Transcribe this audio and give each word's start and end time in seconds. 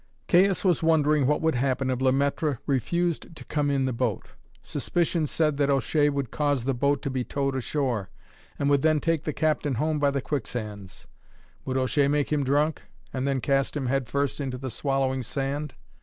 Caius 0.27 0.65
was 0.65 0.81
wondering 0.81 1.27
what 1.27 1.41
would 1.43 1.53
happen 1.53 1.91
if 1.91 2.01
Le 2.01 2.11
Maître 2.11 2.57
refused 2.65 3.35
to 3.35 3.45
come 3.45 3.69
in 3.69 3.85
the 3.85 3.93
boat. 3.93 4.29
Suspicion 4.63 5.27
said 5.27 5.57
that 5.57 5.69
O'Shea 5.69 6.09
would 6.09 6.31
cause 6.31 6.63
the 6.65 6.73
boat 6.73 7.03
to 7.03 7.11
be 7.11 7.23
towed 7.23 7.55
ashore, 7.55 8.09
and 8.57 8.67
would 8.67 8.81
then 8.81 8.99
take 8.99 9.25
the 9.25 9.31
Captain 9.31 9.75
home 9.75 9.99
by 9.99 10.09
the 10.09 10.19
quicksands. 10.19 11.05
Would 11.65 11.77
O'Shea 11.77 12.07
make 12.07 12.33
him 12.33 12.43
drunk, 12.43 12.81
and 13.13 13.27
then 13.27 13.41
cast 13.41 13.77
him 13.77 13.85
headfirst 13.85 14.41
into 14.41 14.57
the 14.57 14.71
swallowing 14.71 15.21
sand? 15.21 15.75